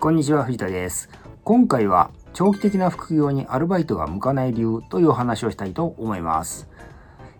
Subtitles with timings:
[0.00, 1.10] こんにちは、藤田です。
[1.44, 6.70] 今回は長期的な副業にアルバイトが向かない理由というお話をしたいと思います。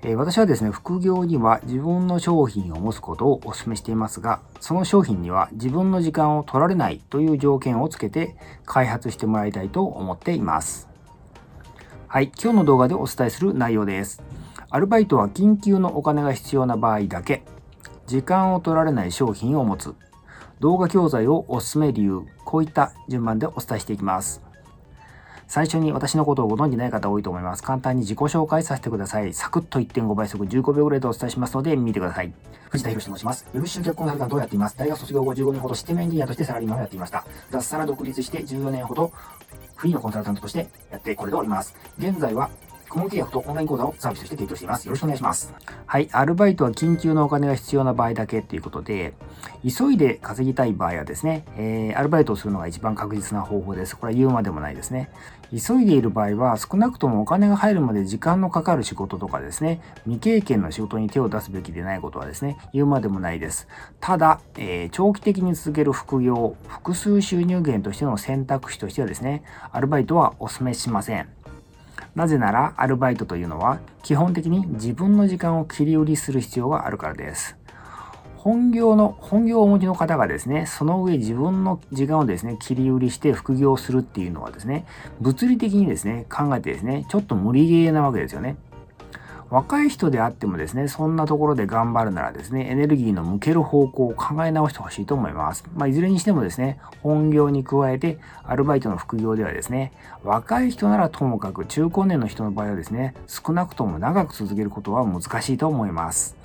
[0.00, 8.34] えー、私はですね、副業には自分の商品を持つことをお勧めしていますが、その商品には自分の時間を取られないという条件をつけて
[8.64, 10.88] 開発してもらいたいと思っています。
[12.08, 14.22] はい、今日の動画でお伝えする内容です。
[14.70, 17.42] アルバイトは緊急のお金が必要な場合だけ、
[18.06, 19.94] 時間を取られない商品を持つ、
[20.60, 24.42] 動画教材をおすすめ理由、こういった順番でお伝えしていきます。
[25.48, 27.62] 最初に私のことをご存じない方多いと思います。
[27.62, 29.34] 簡単に自己紹介させてください。
[29.34, 32.32] サクッと1.5倍速15秒ぐらいでお伝えしますので見てください。
[32.70, 33.46] 藤田博と申します。
[33.52, 34.76] ウェブ集客コンサルタントをやっています。
[34.78, 37.24] 大学卒業後15年ほどシステムエンジニアとしてサラリーマンをやっていました。
[37.50, 39.12] 脱サラ独立して14年ほど
[39.76, 41.76] フリーのコンサルタントとしてやってこれております。
[41.98, 42.50] 現在は
[42.88, 44.86] 顧問契約とオンライン講座をサービスとして提供しています。
[44.86, 45.54] よろしくお願いします。
[45.86, 46.08] はい。
[46.12, 49.14] アルバイトは緊急のお金が必要な場合だけということで、
[49.62, 53.96] 急いで稼ぎたい場合はですね、えー、アルバイトをするのが一番確実な方法です。
[53.96, 55.10] これは言うまでもないですね。
[55.50, 63.68] 急いでいる場合は、少なくともお金が入るまで時間のかかる仕事とかですね、未経験の仕事に手を出すべきでないことはですね、言うまでもないです。
[64.00, 69.42] ただ、えー、長期的に続ける副業、複数収入源としての選択肢としてはですね、
[69.72, 71.28] アルバイトはお勧めしません。
[72.16, 77.56] なぜならアルバイトというのは基本的に自分の時間を切り売りする必要があるからです。
[78.36, 84.86] 本業の、本業をお持ちの方がですね、その上自分の時間をですね、切り売りして副業するっていうのはですね、
[85.20, 88.56] 物理的にですね、考えてですね、ちょっと無理ゲーなわけですよね。
[89.48, 95.64] 若い人であってもですね、そんなところで頑張るならですね、エネルギーの向ける方向を考え直してほしいと思います。
[95.76, 99.92] まあ、いずれにしてもですね、本業に加えて、アルバイトの副業ではですね、
[100.24, 106.36] 若い人ならともかく中高年の人の場合はですね、少なくとも長く続けることは難しいと思います。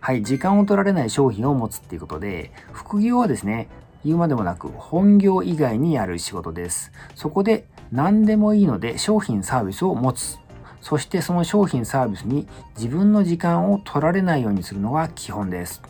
[0.00, 3.68] はい、時間を取られない商品を持つっていうことで、副業はですね、
[4.04, 6.92] 言うまでもなく本業以外にやる仕事です。
[7.14, 10.38] そこで何でもいいので商品サービスを持つ
[10.80, 15.82] そしてその商品サービスに自分の時間を取られないようにするのが基本です。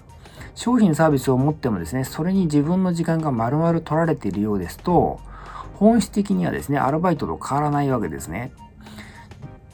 [0.55, 5.21] 商品サービスを持ってもですね、それに自分の時間が丸々取られているようですと、
[5.75, 8.53] 本質的にはですね、アルバイトと変わらないわけですね。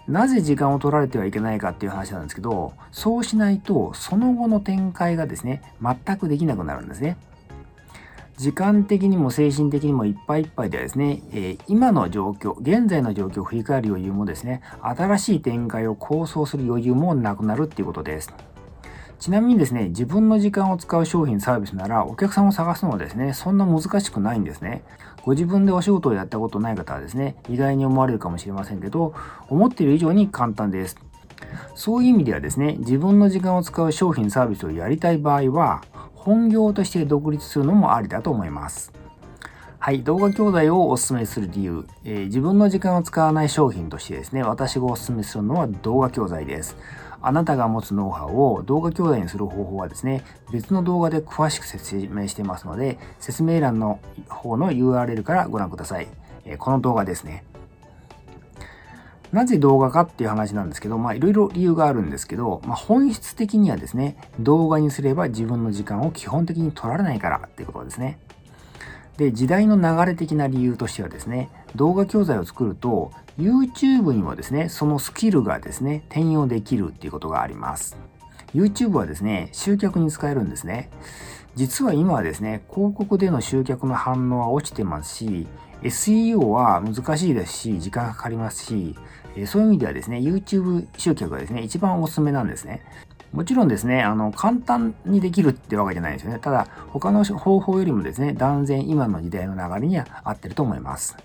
[0.07, 7.17] なぜ時間を取られてはいけないかっていう話なんですけど、そうしないと、その後の展開がですね、全くできなくなるんですね。
[8.37, 18.35] 時間的にも精神的にもいっぱいいっぱいでですね、えー、今の状況、現在の状況を振り返る余裕もですね、新しい展開を構想する余裕もなくなるっていうことです。
[19.19, 24.83] ちなみにですね、自分の時間を使う商品サービスならお客さんを探すのはですね、そんな難しくないんですね。
[25.25, 29.15] ご自分でお仕事をやったことない方はですね、意外に思われるかもしれませんけど、
[29.49, 30.99] 思っている以上に簡単です。
[31.75, 35.83] そういう意味ではですね、自分の時間を使う商品サービスをやりたい場合は、
[36.27, 38.93] 本業として独立するのもありだと思います。
[39.79, 46.77] はい、動画教材をお勧めする理由、えー、自分の時間を使わない商品としてですね、私がお勧めするのは動画教材です。
[47.23, 56.09] あなたが持つノウハウを動画教材にする方法はですね、別の動画で詳しく説明してますので、説明欄の方の URL からご覧ください。
[56.45, 57.45] えー、この動画ですね。
[59.33, 68.19] なぜ動画かっていう話なんですけど、まあいろいろ理由があるんですけど、まあ本質的にはですね、動画にすれば自分の時間を基本的に取られないからっていうことですね。
[69.17, 77.97] で、時代の流れ的な理由としてはですね、動画教材を作ると、YouTube にもですね、そのスキルがですね、転用できるっていうことがあります。
[78.55, 80.91] YouTube はですね、集客に使えるんですね。
[81.55, 85.47] 実は今はですね、広告での集客の反応は落ちてますし、
[85.83, 88.95] SEO は難しいですし、時間かかりますし、
[89.47, 92.83] そういう意味ではですね、YouTube 集客がですね、一番おすすめなんですね。
[93.33, 96.39] もちろんですね、あの、簡単にできるってわけじゃないですよね。
[96.39, 101.17] ただ、他の方法よりもですね、断然今の時代の流れには合ってると思います。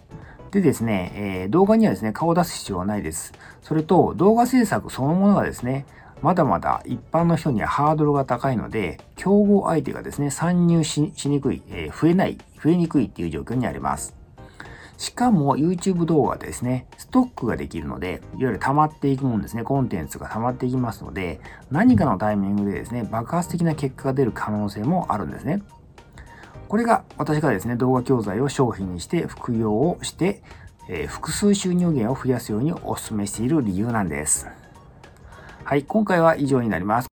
[0.52, 3.32] でですね、えー、動画にはですね、顔を出す必要はないです。
[3.62, 5.86] それと、動画制作そのものがですね、
[6.22, 14.16] まだまだ一般の人にはハードルが高いので、競合相手がですね、参入しにくい、えー、増えない、増えにくいっていう状況にあります。
[14.97, 21.41] しかも YouTube 動画ですね、ストックができるので、いわゆる溜まっていくもんですね、コンテンツが溜まっていきますので、
[21.72, 25.64] 何かのタイミングでですね、爆発的な結果が出る可能性もあるんですね。
[26.68, 30.44] これが私がですね、動画教材を商品にして副業をして、
[30.88, 34.47] えー、複数収入源を増やすようにお勧めしている理由なんです。
[35.63, 37.10] はい、今回は以上になります。